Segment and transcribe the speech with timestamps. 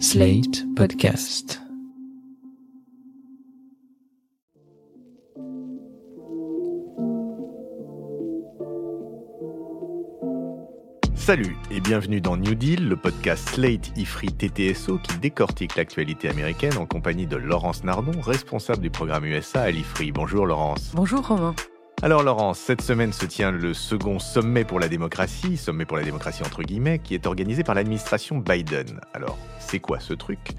[0.00, 1.60] Slate Podcast.
[11.14, 16.76] Salut et bienvenue dans New Deal, le podcast Slate IFRI TTSO qui décortique l'actualité américaine
[16.76, 20.10] en compagnie de Laurence Nardon, responsable du programme USA à l'IFRI.
[20.12, 20.90] Bonjour Laurence.
[20.94, 21.54] Bonjour Romain.
[22.04, 26.02] Alors Laurence, cette semaine se tient le second sommet pour la démocratie, sommet pour la
[26.02, 29.00] démocratie entre guillemets, qui est organisé par l'administration Biden.
[29.14, 30.50] Alors, c'est quoi ce truc?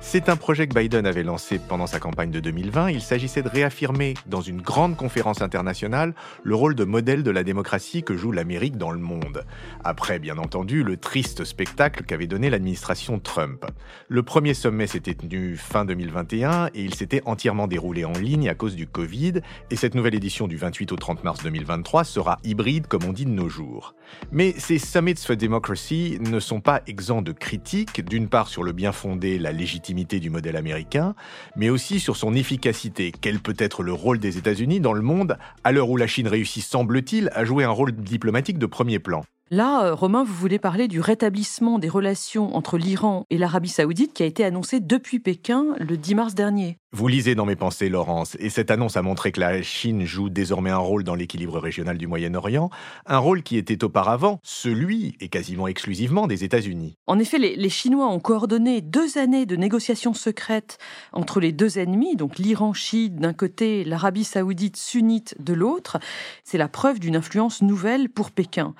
[0.00, 2.90] C'est un projet que Biden avait lancé pendant sa campagne de 2020.
[2.90, 7.44] Il s'agissait de réaffirmer dans une grande conférence internationale le rôle de modèle de la
[7.44, 9.44] démocratie que joue l'Amérique dans le monde.
[9.84, 13.66] Après, bien entendu, le triste spectacle qu'avait donné l'administration Trump.
[14.08, 18.54] Le premier sommet s'était tenu fin 2021 et il s'était entièrement déroulé en ligne à
[18.54, 19.34] cause du Covid.
[19.70, 23.24] Et cette nouvelle édition du 28 au 30 mars 2023 sera hybride comme on dit
[23.24, 23.94] de nos jours.
[24.32, 28.72] Mais ces Summits for Democracy ne sont pas exempts de critiques, d'une part sur le
[28.72, 31.14] bien fondé, la légitimité du modèle américain,
[31.56, 33.12] mais aussi sur son efficacité.
[33.20, 36.28] Quel peut être le rôle des États-Unis dans le monde à l'heure où la Chine
[36.28, 39.24] réussit, semble-t-il, à jouer un rôle diplomatique de premier plan?
[39.50, 44.14] Là, euh, Romain, vous voulez parler du rétablissement des relations entre l'Iran et l'Arabie saoudite
[44.14, 46.78] qui a été annoncé depuis Pékin le 10 mars dernier.
[46.92, 50.30] Vous lisez dans mes pensées, Laurence, et cette annonce a montré que la Chine joue
[50.30, 52.70] désormais un rôle dans l'équilibre régional du Moyen-Orient,
[53.04, 56.96] un rôle qui était auparavant celui, et quasiment exclusivement, des États-Unis.
[57.06, 60.78] En effet, les, les, Chinois ont coordonné deux années de négociations secrètes
[61.12, 65.98] entre les deux ennemis, donc l'Iran chiite d'un côté, l'Arabie saoudite sunnite de l'autre.
[66.44, 68.72] C'est la preuve d'une influence nouvelle pour Pékin.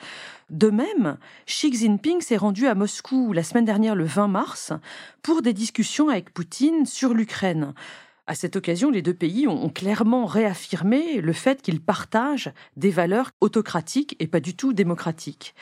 [0.50, 4.72] De même, Xi Jinping s'est rendu à Moscou la semaine dernière le 20 mars
[5.22, 7.72] pour des discussions avec Poutine sur l'Ukraine.
[8.26, 13.30] À cette occasion, les deux pays ont clairement réaffirmé le fait qu'ils partagent des valeurs
[13.40, 15.54] autocratiques et pas du tout démocratiques.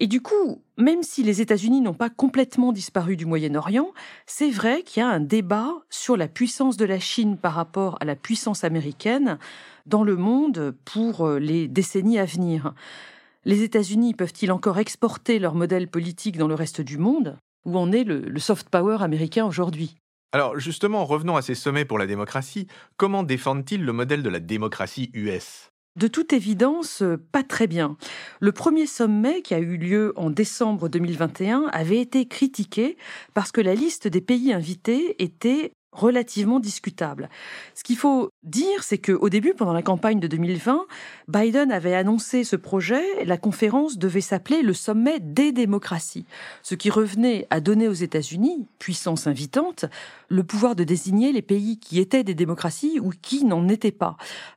[0.00, 3.92] Et du coup, même si les États-Unis n'ont pas complètement disparu du Moyen-Orient,
[4.26, 7.98] c'est vrai qu'il y a un débat sur la puissance de la Chine par rapport
[8.00, 9.38] à la puissance américaine
[9.86, 12.74] dans le monde pour les décennies à venir.
[13.44, 17.38] Les États-Unis peuvent-ils encore exporter leur modèle politique dans le reste du monde?
[17.64, 19.96] Où en est le, le soft power américain aujourd'hui?
[20.32, 22.66] Alors justement, revenons à ces sommets pour la démocratie.
[22.96, 27.96] Comment défendent-ils le modèle de la démocratie US de toute évidence, pas très bien.
[28.38, 32.96] Le premier sommet, qui a eu lieu en décembre 2021, avait été critiqué
[33.34, 37.28] parce que la liste des pays invités était relativement discutable.
[37.74, 40.86] Ce qu'il faut dire, c'est qu'au début, pendant la campagne de 2020,
[41.28, 43.24] Biden avait annoncé ce projet.
[43.24, 46.26] La conférence devait s'appeler le sommet des démocraties,
[46.62, 49.86] ce qui revenait à donner aux États-Unis, puissance invitante,
[50.28, 54.16] le pouvoir de désigner les pays qui étaient des démocraties ou qui n'en étaient pas.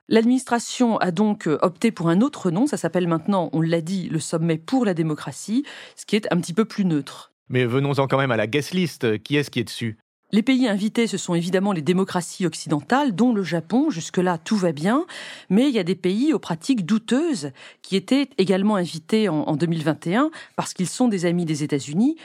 [0.09, 2.67] L'administration a donc opté pour un autre nom.
[2.67, 5.63] Ça s'appelle maintenant, on l'a dit, le sommet pour la démocratie,
[5.95, 7.31] ce qui est un petit peu plus neutre.
[7.49, 9.21] Mais venons-en quand même à la guest list.
[9.23, 9.97] Qui est-ce qui est dessus?
[10.31, 13.89] Les pays invités, ce sont évidemment les démocraties occidentales, dont le Japon.
[13.89, 15.05] Jusque-là, tout va bien.
[15.49, 20.31] Mais il y a des pays aux pratiques douteuses qui étaient également invités en, 2021
[20.55, 22.15] parce qu'ils sont des amis des États-Unis.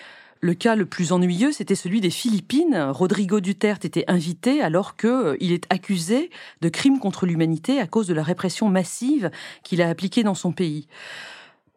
[0.40, 2.76] Le cas le plus ennuyeux, c'était celui des Philippines.
[2.90, 6.30] Rodrigo Duterte était invité alors qu'il euh, est accusé
[6.60, 9.30] de crimes contre l'humanité à cause de la répression massive
[9.64, 10.88] qu'il a appliquée dans son pays.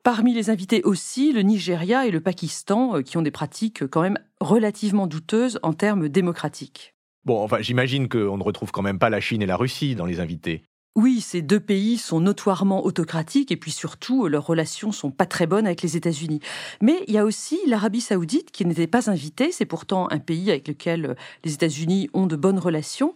[0.04, 4.02] Parmi les invités aussi, le Nigeria et le Pakistan, euh, qui ont des pratiques quand
[4.02, 6.96] même relativement douteuses en termes démocratiques.
[7.26, 10.06] Bon, enfin, j'imagine qu'on ne retrouve quand même pas la Chine et la Russie dans
[10.06, 10.64] les invités.
[10.96, 15.48] Oui, ces deux pays sont notoirement autocratiques et puis surtout, leurs relations sont pas très
[15.48, 16.40] bonnes avec les États-Unis.
[16.82, 19.52] Mais il y a aussi l'Arabie saoudite qui n'était pas invitée.
[19.52, 21.16] C'est pourtant un pays avec lequel
[21.46, 23.14] les États-Unis ont de bonnes relations.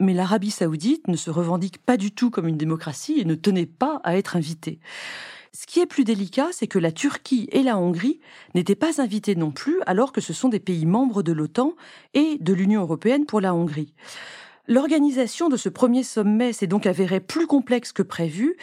[0.00, 3.66] Mais l'Arabie saoudite ne se revendique pas du tout comme une démocratie et ne tenait
[3.66, 4.78] pas à être invitée.
[5.56, 8.18] Ce qui est plus délicat, c'est que la Turquie et la Hongrie
[8.56, 11.74] n'étaient pas invitées non plus, alors que ce sont des pays membres de l'OTAN
[12.12, 13.94] et de l'Union européenne pour la Hongrie.
[14.66, 18.56] L'organisation de ce premier sommet s'est donc avérée plus complexe que prévu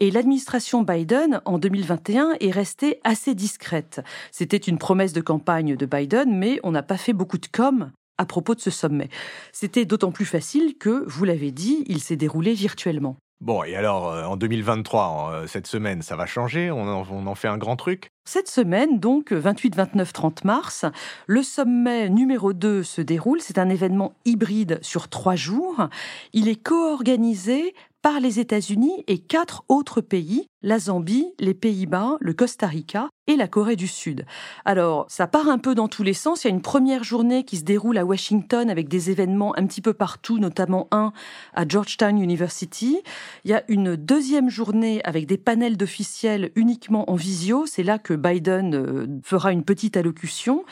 [0.00, 4.02] et l'administration Biden, en 2021, est restée assez discrète.
[4.30, 7.90] C'était une promesse de campagne de Biden, mais on n'a pas fait beaucoup de com
[8.18, 9.08] à propos de ce sommet.
[9.52, 13.16] C'était d'autant plus facile que, vous l'avez dit, il s'est déroulé virtuellement.
[13.40, 16.70] Bon, et alors, euh, en 2023, euh, cette semaine, ça va changer?
[16.70, 18.08] On en, fait un grand truc?
[18.24, 20.84] Cette semaine, donc, 28, 29, 30 mars,
[21.26, 23.40] le sommet numéro 2 se déroule.
[23.40, 25.88] C'est un événement hybride sur trois jours.
[26.32, 32.34] Il est co-organisé par les États-Unis et quatre autres pays, la Zambie, les Pays-Bas, le
[32.34, 34.26] Costa Rica et la Corée du Sud.
[34.66, 36.44] Alors, ça part un peu dans tous les sens.
[36.44, 39.66] Il y a une première journée qui se déroule à Washington avec des événements un
[39.66, 41.14] petit peu partout, notamment un
[41.54, 42.98] à Georgetown University.
[43.46, 47.64] Il y a une deuxième journée avec des panels d'officiels uniquement en visio.
[47.64, 50.66] C'est là que Biden euh, fera une petite allocution.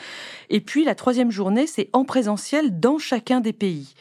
[0.51, 3.95] Et puis la troisième journée, c'est en présentiel dans chacun des pays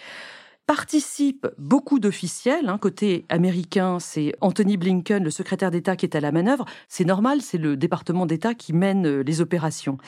[0.73, 2.71] participent beaucoup d'officiels.
[2.71, 2.79] Hein.
[2.79, 6.65] Côté américain, c'est Anthony Blinken, le secrétaire d'État, qui est à la manœuvre.
[6.89, 9.99] C'est normal, c'est le département d'État qui mène euh, les opérations.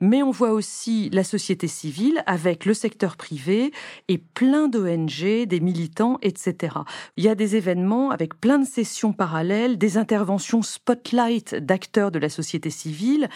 [0.00, 3.70] Mais on voit aussi la société civile avec le secteur privé
[4.08, 6.78] et plein d'ONG, des militants, etc.
[7.16, 12.18] Il y a des événements avec plein de sessions parallèles, des interventions spotlight d'acteurs de
[12.18, 13.28] la société civile,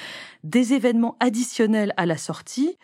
[0.43, 2.77] des événements additionnels à la sortie.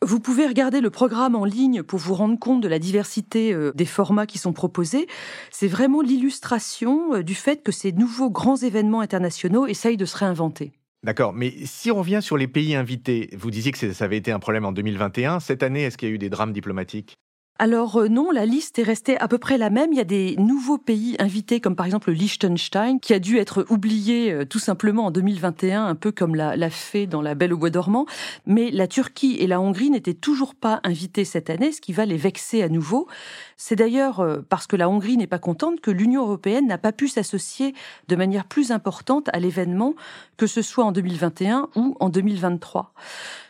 [0.00, 3.72] Vous pouvez regarder le programme en ligne pour vous rendre compte de la diversité euh,
[3.74, 5.08] des formats qui sont proposés.
[5.50, 10.16] C'est vraiment l'illustration euh, du fait que ces nouveaux grands événements internationaux essayent de se
[10.16, 10.70] réinventer.
[11.02, 14.30] D'accord, mais si on revient sur les pays invités, vous disiez que ça avait été
[14.30, 15.40] un problème en 2021.
[15.40, 17.16] Cette année, est-ce qu'il y a eu des drames diplomatiques?
[17.60, 19.92] Alors euh, non, la liste est restée à peu près la même.
[19.92, 23.38] Il y a des nouveaux pays invités, comme par exemple le Liechtenstein, qui a dû
[23.38, 26.68] être oublié euh, tout simplement en 2021, un peu comme l'a, l'a
[27.10, 28.06] dans La Belle au Bois dormant.
[28.46, 32.06] Mais la Turquie et la Hongrie n'étaient toujours pas invitées cette année, ce qui va
[32.06, 33.08] les vexer à nouveau.
[33.56, 36.92] C'est d'ailleurs euh, parce que la Hongrie n'est pas contente que l'Union européenne n'a pas
[36.92, 37.74] pu s'associer
[38.06, 39.94] de manière plus importante à l'événement,
[40.36, 42.92] que ce soit en 2021 ou en 2023.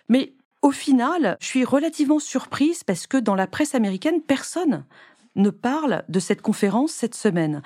[0.08, 0.32] Mais
[0.62, 4.84] au final, je suis relativement surprise parce que dans la presse américaine, personne
[5.36, 7.62] ne parle de cette conférence cette semaine.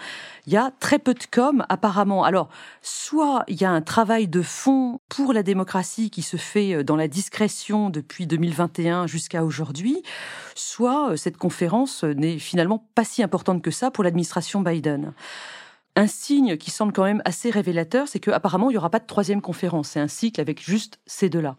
[0.47, 2.25] Il y a très peu de com apparemment.
[2.25, 2.49] Alors,
[2.83, 6.85] soit il y a un travail de fond pour la démocratie qui se fait euh,
[6.85, 10.03] dans la discrétion depuis 2021 jusqu'à aujourd'hui,
[10.55, 15.15] soit euh, cette conférence n'est finalement pas si importante que ça pour l'administration Biden.
[15.97, 19.07] Un signe qui semble quand même assez révélateur, c'est qu'apparemment il n'y aura pas de
[19.07, 19.91] troisième conférence.
[19.91, 21.57] C'est un cycle avec juste ces deux-là.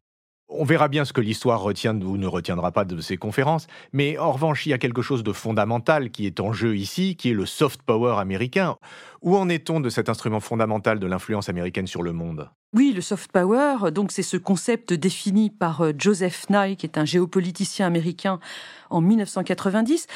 [0.56, 4.20] On verra bien ce que l'histoire retient ou ne retiendra pas de ces conférences, mais
[4.20, 7.32] en revanche, il y a quelque chose de fondamental qui est en jeu ici, qui
[7.32, 8.78] est le soft power américain.
[9.24, 12.50] Où en est-on de cet instrument fondamental de l'influence américaine sur le monde?
[12.74, 16.98] Oui, le soft power, donc c'est ce concept défini par euh, Joseph Nye, qui est
[16.98, 18.40] un géopoliticien américain
[18.90, 20.08] en 1990.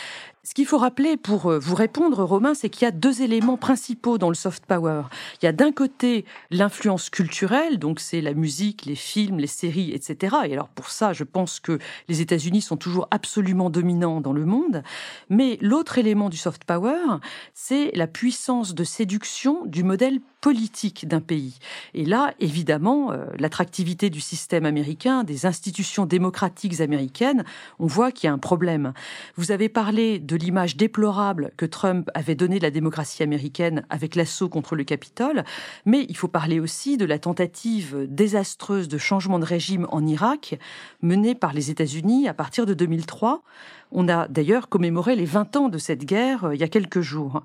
[0.44, 3.57] Ce qu'il faut rappeler pour euh, vous répondre, Romain, c'est qu'il y a deux éléments
[3.57, 5.04] principaux dans le soft power.
[5.42, 9.92] Il y a d'un côté l'influence culturelle, donc c'est la musique, les films, les séries,
[9.92, 10.38] etc.
[10.45, 14.45] Et alors pour ça, je pense que les États-Unis sont toujours absolument dominants dans le
[14.45, 14.83] monde.
[15.30, 17.19] Mais l'autre élément du soft power,
[17.53, 21.60] c'est la puissance de séduction du modèle politique d'un pays.
[21.94, 27.44] Et là, évidemment, euh, l'attractivité du système américain, des institutions démocratiques américaines,
[27.80, 28.94] on voit qu'il y a un problème.
[29.36, 34.16] Vous avez parlé de l'image déplorable que Trump avait donnée de la démocratie américaine avec
[34.16, 35.44] l'assaut contre le Capitole,
[35.86, 40.60] mais il faut parler aussi de la tentative désastreuse de changement de régime en Irak
[41.01, 43.44] menée par les États-Unis à partir de 2003.
[43.92, 47.01] On a d'ailleurs commémoré les 20 ans de cette guerre euh, il y a quelques
[47.01, 47.44] jours.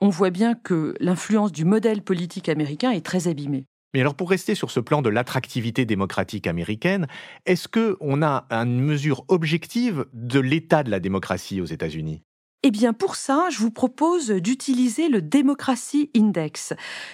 [0.00, 3.66] On voit bien que l'influence du modèle politique américain est très abîmée.
[3.94, 7.06] Mais alors pour rester sur ce plan de l'attractivité démocratique américaine,
[7.46, 12.22] est-ce qu'on a une mesure objective de l'état de la démocratie aux États-Unis?
[12.66, 16.72] Eh bien, pour ça, je vous propose d'utiliser le Democracy Index.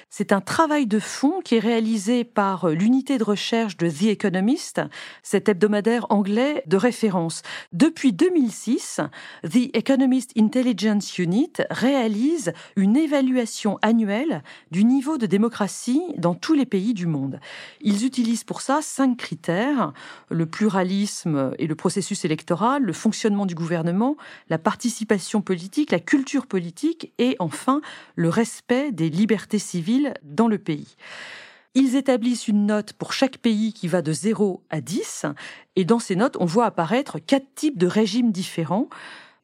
[0.08, 4.80] C'est un travail de fond qui est réalisé par l'unité de recherche de The Economist,
[5.24, 7.42] cet hebdomadaire anglais de référence.
[7.72, 9.00] Depuis 2006,
[9.42, 16.64] The Economist Intelligence Unit réalise une évaluation annuelle du niveau de démocratie dans tous les
[16.64, 17.40] pays du monde.
[17.80, 19.94] Ils utilisent pour ça cinq critères,
[20.28, 24.16] le pluralisme et le processus électoral, le fonctionnement du gouvernement,
[24.48, 27.80] la participation politique, la culture politique et enfin
[28.16, 30.96] le respect des libertés civiles dans le pays.
[31.74, 35.26] Ils établissent une note pour chaque pays qui va de 0 à 10
[35.76, 38.88] et dans ces notes, on voit apparaître quatre types de régimes différents.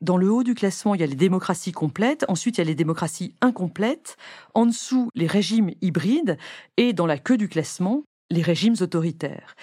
[0.01, 2.67] Dans le haut du classement, il y a les démocraties complètes, ensuite il y a
[2.67, 4.17] les démocraties incomplètes,
[4.55, 6.37] en dessous les régimes hybrides
[6.77, 9.57] et dans la queue du classement, les régimes autoritaires.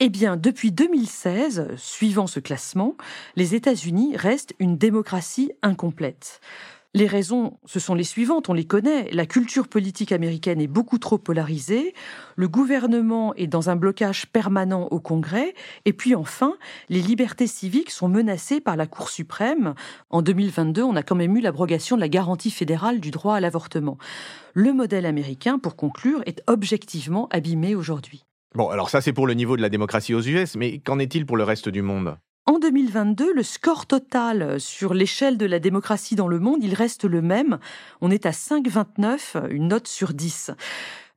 [0.00, 2.96] Eh bien, depuis 2016, suivant ce classement,
[3.36, 6.40] les États-Unis restent une démocratie incomplète.
[6.94, 9.10] Les raisons, ce sont les suivantes, on les connaît.
[9.12, 11.92] La culture politique américaine est beaucoup trop polarisée,
[12.34, 15.54] le gouvernement est dans un blocage permanent au Congrès,
[15.84, 16.54] et puis enfin,
[16.88, 19.74] les libertés civiques sont menacées par la Cour suprême.
[20.08, 23.40] En 2022, on a quand même eu l'abrogation de la garantie fédérale du droit à
[23.40, 23.98] l'avortement.
[24.54, 28.24] Le modèle américain, pour conclure, est objectivement abîmé aujourd'hui.
[28.54, 31.26] Bon, alors ça c'est pour le niveau de la démocratie aux US, mais qu'en est-il
[31.26, 32.16] pour le reste du monde?
[32.48, 37.04] En 2022, le score total sur l'échelle de la démocratie dans le monde, il reste
[37.04, 37.58] le même.
[38.00, 40.52] On est à 5,29, une note sur 10.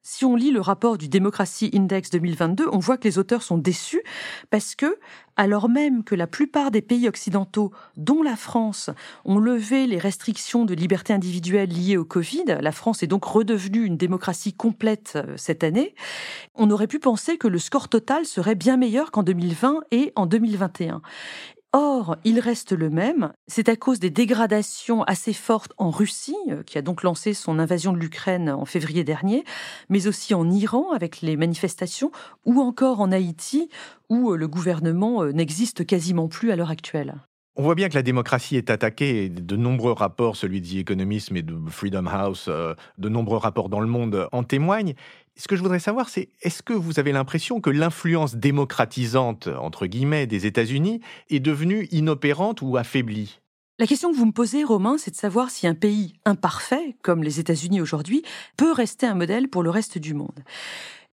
[0.04, 3.60] Si on lit le rapport du Democracy Index 2022, on voit que les auteurs sont
[3.60, 4.02] déçus
[4.50, 4.98] parce que,
[5.36, 8.90] alors même que la plupart des pays occidentaux, dont la France,
[9.26, 13.86] ont levé les restrictions de liberté individuelle liées au Covid, la France est donc redevenue
[13.86, 15.94] une démocratie complète euh, cette année,
[16.56, 20.26] on aurait pu penser que le score total serait bien meilleur qu'en 2020 et en
[20.26, 21.04] 2021.
[21.74, 23.32] Or, il reste le même.
[23.48, 27.60] C'est à cause des dégradations assez fortes en Russie, euh, qui a donc lancé son
[27.60, 29.46] invasion de l'Ukraine en février dernier,
[29.88, 32.12] mais aussi en Iran avec les manifestations,
[32.46, 33.70] ou encore en Haïti,
[34.10, 37.16] où euh, le gouvernement euh, n'existe quasiment plus à l'heure actuelle.
[37.56, 39.30] On voit bien que la démocratie est attaquée.
[39.30, 43.88] De nombreux rapports, celui de The mais de Freedom House, de nombreux rapports dans le
[43.88, 44.94] monde en témoignent.
[45.42, 49.88] Ce que je voudrais savoir, c'est est-ce que vous avez l'impression que l'influence démocratisante, entre
[49.88, 53.40] guillemets, des États-Unis est devenue inopérante ou affaiblie?
[53.80, 57.24] La question que vous me posez, Romain, c'est de savoir si un pays imparfait, comme
[57.24, 58.22] les États-Unis aujourd'hui,
[58.56, 60.44] peut rester un modèle pour le reste du monde.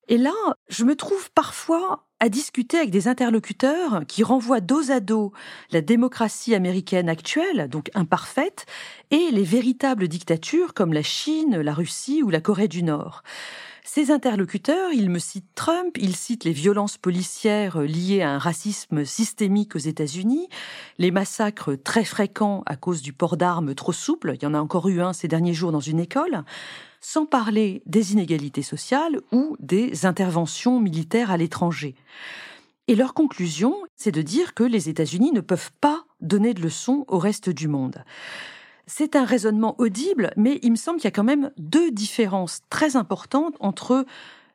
[0.09, 0.33] Et là,
[0.71, 5.35] je me trouve parfois à discuter avec des interlocuteurs qui renvoient dos à dos
[5.71, 8.65] la démocratie américaine actuelle, donc imparfaite,
[9.11, 13.23] et les véritables dictatures comme la Chine, la Russie ou la Corée du Nord.
[13.87, 19.05] Ces interlocuteurs, ils me citent Trump, ils citent les violences policières liées à un racisme
[19.05, 20.49] systémique aux États-Unis,
[20.97, 24.61] les massacres très fréquents à cause du port d'armes trop souple, il y en a
[24.61, 26.45] encore eu un ces derniers jours dans une école,
[27.03, 31.95] sans parler des inégalités sociales ou des interventions militaires à l'étranger.
[32.89, 37.05] Et leur conclusion, c'est de dire que les États-Unis ne peuvent pas donner de leçons
[37.07, 38.03] au reste du monde.
[38.87, 42.61] C'est un raisonnement audible, mais il me semble qu'il y a quand même deux différences
[42.69, 44.05] très importantes entre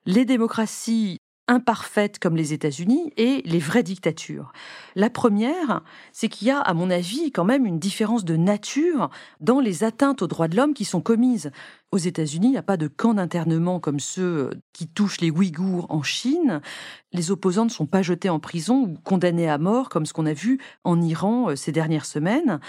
[0.05, 4.53] les démocraties imparfaites comme les États-Unis et les vraies dictatures.
[4.95, 5.81] La première,
[6.13, 9.09] c'est qu'il y a, à mon avis, quand même une différence de nature
[9.39, 11.49] dans les atteintes aux droits de l'homme qui sont commises.
[11.91, 15.87] Aux États-Unis, il n'y a pas de camps d'internement comme ceux qui touchent les Ouïghours
[15.89, 16.61] en Chine.
[17.13, 20.27] Les opposants ne sont pas jetés en prison ou condamnés à mort comme ce qu'on
[20.27, 22.59] a vu en Iran euh, ces dernières semaines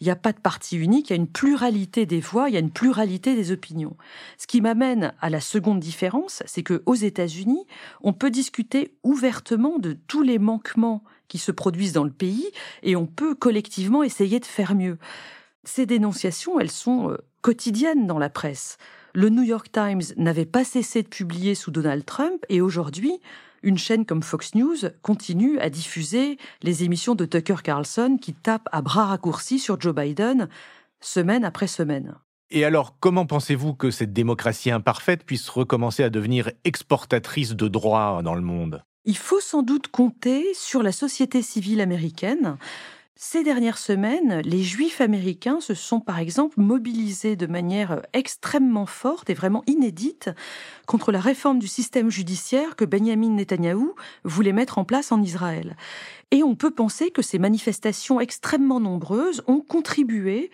[0.00, 2.54] il n'y a pas de parti unique, il y a une pluralité des voix, il
[2.54, 3.96] y a une pluralité des opinions.
[4.38, 7.64] Ce qui m'amène à la seconde différence, c'est que aux États-Unis,
[8.02, 12.50] on peut discuter ouvertement de tous les manquements qui se produisent dans le pays
[12.82, 14.98] et on peut collectivement essayer de faire mieux.
[15.64, 18.78] Ces dénonciations, elles sont quotidiennes dans la presse.
[19.12, 23.20] Le New York Times n'avait pas cessé de publier sous Donald Trump et aujourd'hui,
[23.62, 28.66] une chaîne comme Fox News continue à diffuser les émissions de Tucker Carlson qui tape
[28.72, 30.48] à bras raccourcis sur Joe Biden
[31.00, 32.14] semaine après semaine.
[32.50, 38.22] Et alors, comment pensez-vous que cette démocratie imparfaite puisse recommencer à devenir exportatrice de droits
[38.24, 38.82] dans le monde?
[39.04, 42.56] Il faut sans doute compter sur la société civile américaine
[43.16, 49.30] ces dernières semaines, les juifs américains se sont par exemple mobilisés de manière extrêmement forte
[49.30, 50.30] et vraiment inédite
[50.86, 53.94] contre la réforme du système judiciaire que Benjamin Netanyahou
[54.24, 55.76] voulait mettre en place en Israël.
[56.32, 60.50] Et on peut penser que ces manifestations extrêmement nombreuses ont contribué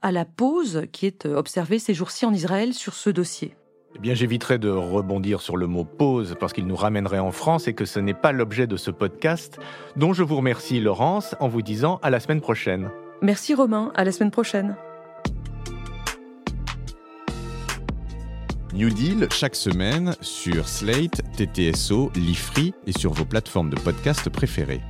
[0.00, 3.54] à la pause qui est observée ces jours-ci en Israël sur ce dossier.
[3.96, 7.68] Eh bien, j'éviterai de rebondir sur le mot pause parce qu'il nous ramènerait en France
[7.68, 9.58] et que ce n'est pas l'objet de ce podcast,
[9.96, 12.90] dont je vous remercie, Laurence, en vous disant à la semaine prochaine.
[13.22, 13.90] Merci, Romain.
[13.94, 14.76] À la semaine prochaine.
[18.74, 24.82] New Deal chaque semaine sur Slate, TTSO, Lifree et sur vos plateformes de podcast préférées.